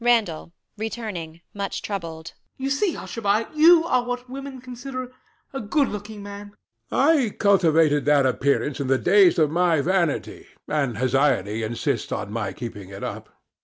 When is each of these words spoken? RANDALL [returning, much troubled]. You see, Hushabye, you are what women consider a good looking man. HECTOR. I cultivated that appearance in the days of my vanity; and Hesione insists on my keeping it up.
RANDALL 0.03 0.51
[returning, 0.79 1.41
much 1.53 1.83
troubled]. 1.83 2.33
You 2.57 2.71
see, 2.71 2.93
Hushabye, 2.95 3.53
you 3.55 3.85
are 3.85 4.03
what 4.03 4.27
women 4.27 4.59
consider 4.59 5.11
a 5.53 5.61
good 5.61 5.89
looking 5.89 6.23
man. 6.23 6.55
HECTOR. 6.91 7.27
I 7.29 7.29
cultivated 7.37 8.05
that 8.05 8.25
appearance 8.25 8.79
in 8.79 8.87
the 8.87 8.97
days 8.97 9.37
of 9.37 9.51
my 9.51 9.79
vanity; 9.79 10.47
and 10.67 10.95
Hesione 10.97 11.61
insists 11.63 12.11
on 12.11 12.31
my 12.33 12.51
keeping 12.51 12.89
it 12.89 13.03
up. 13.03 13.29